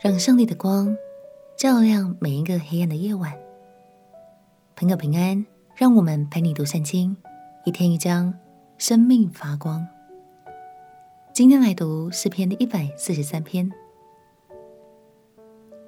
[0.00, 0.96] 让上帝的光
[1.56, 3.36] 照亮每一个黑暗的夜晚。
[4.76, 7.16] 朋友平安，让我们陪你读圣经，
[7.64, 8.32] 一天一章，
[8.76, 9.84] 生命发光。
[11.34, 13.72] 今天来读诗篇的一百四十三篇，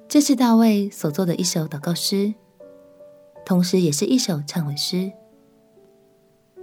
[0.09, 2.33] 这是大卫所作的一首祷告诗，
[3.45, 5.09] 同时也是一首忏悔诗。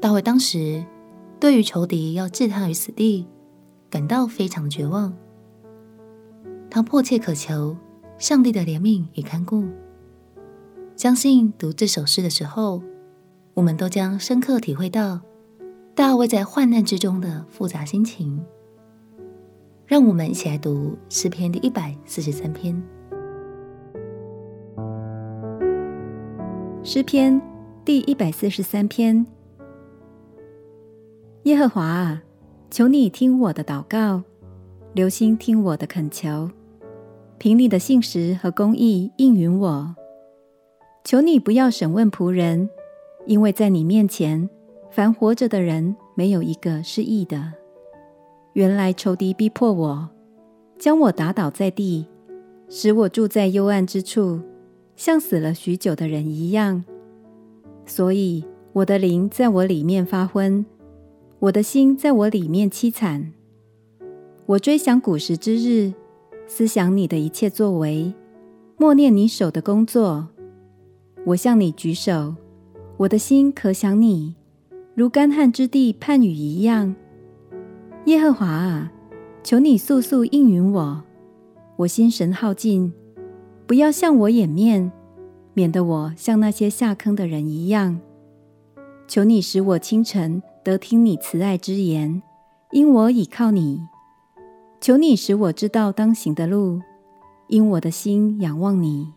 [0.02, 0.84] 大卫当时
[1.40, 3.26] 对于仇敌要置他于死地，
[3.88, 5.16] 感到非常绝望。
[6.70, 7.77] 他迫切渴求
[8.18, 9.64] 上帝的怜悯与看顾。
[10.96, 12.82] 相信读这首诗的时候，
[13.54, 15.20] 我们都将深刻体会到
[15.95, 18.45] 大卫在患难之中的复杂心情。
[19.86, 22.82] 让我们一起来读诗篇第一百四十三篇。
[26.82, 27.40] 诗篇
[27.84, 29.24] 第一百四十三篇。
[31.45, 32.23] 耶和华啊，
[32.70, 34.23] 求你听我的祷告，
[34.92, 36.50] 留心听我的恳求，
[37.38, 39.94] 凭你的信实和公义应允我。
[41.04, 42.68] 求你不要审问仆人，
[43.26, 44.50] 因为在你面前，
[44.90, 47.52] 凡活着的人没有一个是义的。
[48.54, 50.09] 原来仇敌逼迫我，
[50.78, 52.06] 将我打倒在地，
[52.68, 54.40] 使我住在幽暗之处，
[54.96, 56.84] 像死了许久的人一样。
[57.86, 60.66] 所以我的灵在我里面发昏。
[61.38, 63.32] 我的心在我里面凄惨，
[64.44, 65.94] 我追想古时之日，
[66.50, 68.12] 思想你的一切作为，
[68.78, 70.27] 默念你手的工作。
[71.27, 72.34] 我向你举手，
[72.97, 74.34] 我的心可想你，
[74.94, 76.97] 如干旱之地盼雨一样。
[78.06, 78.91] 耶和华啊，
[79.44, 81.05] 求你速速应允我，
[81.77, 82.93] 我心神耗尽，
[83.66, 84.91] 不要向我掩面，
[85.53, 88.00] 免得我像那些下坑的人一样。
[89.06, 90.43] 求你使我清晨。
[90.65, 92.21] 得听你慈爱之言，
[92.72, 93.81] 因我倚靠你。
[94.81, 96.81] 求你使我知道当行的路，
[97.48, 99.12] 因我的心仰望你。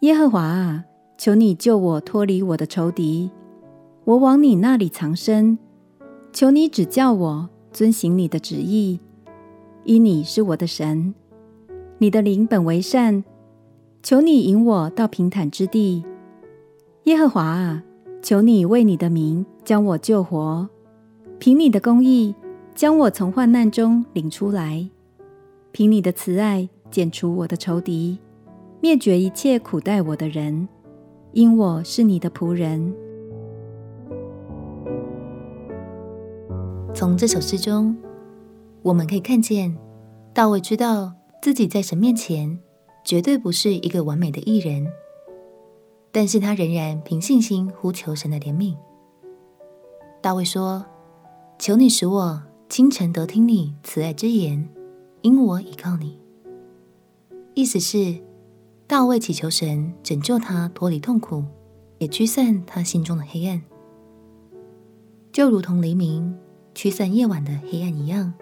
[0.00, 0.84] 耶和华啊，
[1.16, 3.30] 求你救我脱离我的仇敌，
[4.04, 5.58] 我往你那里藏身。
[6.32, 9.00] 求你指教我遵行你的旨意，
[9.84, 11.14] 因你是我的神，
[11.98, 13.24] 你的灵本为善。
[14.02, 16.04] 求你引我到平坦之地。
[17.04, 17.82] 耶和华啊，
[18.20, 19.46] 求你为你的名。
[19.64, 20.68] 将我救活，
[21.38, 22.34] 凭你的公义
[22.74, 24.84] 将我从患难中领出来，
[25.70, 28.18] 凭你的慈爱剪除我的仇敌，
[28.80, 30.68] 灭绝一切苦待我的人，
[31.32, 32.92] 因我是你的仆人。
[36.92, 37.96] 从这首诗中，
[38.82, 39.76] 我们可以看见
[40.32, 42.58] 大卫知道自己在神面前
[43.04, 44.84] 绝对不是一个完美的艺人，
[46.10, 48.74] 但是他仍然凭信心呼求神的怜悯。
[50.20, 50.84] 大卫说
[51.58, 54.68] ：“求你使我清晨得听你慈爱之言，
[55.22, 56.18] 因我倚靠你。”
[57.54, 58.18] 意思是，
[58.86, 61.44] 大卫祈求神拯救他脱离痛苦，
[61.98, 63.62] 也驱散他心中的黑暗，
[65.30, 66.36] 就如同黎明
[66.74, 68.34] 驱散夜晚的黑暗一样。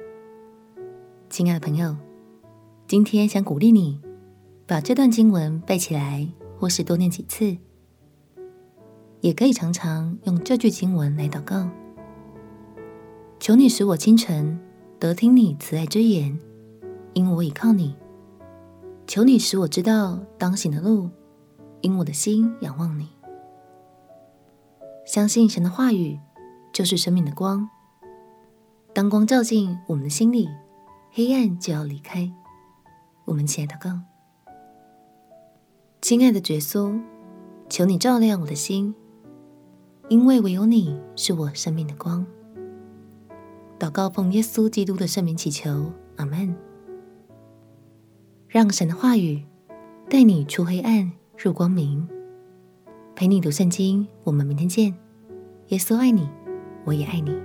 [1.29, 1.95] 亲爱的朋友，
[2.87, 4.01] 今天想鼓励你，
[4.67, 6.27] 把这段经文背起来，
[6.59, 7.57] 或是多念几次。
[9.21, 11.69] 也可以常常用这句经文来祷告，
[13.43, 14.57] 求你使我清晨
[15.01, 16.39] 得听你慈爱之言，
[17.13, 17.97] 因我倚靠你；
[19.05, 21.11] 求你使我知道当行的路，
[21.81, 23.09] 因我的心仰望你。
[25.05, 26.21] 相信神的话语
[26.73, 27.69] 就是生命的光，
[28.95, 30.49] 当光照进我们的心里，
[31.11, 32.33] 黑暗就要离开。
[33.25, 33.99] 我们起来祷告，
[36.01, 36.97] 亲爱的耶稣，
[37.69, 38.95] 求你照亮我的心。
[40.09, 42.25] 因为唯有你是我生命的光。
[43.83, 46.55] 祷告奉耶稣基督的圣名祈求，阿门。
[48.47, 49.43] 让神的话语
[50.09, 52.07] 带你出黑暗入光明，
[53.17, 54.07] 陪你读圣经。
[54.23, 54.95] 我们明天见。
[55.71, 56.29] 耶稣爱你，
[56.85, 57.37] 我也爱你。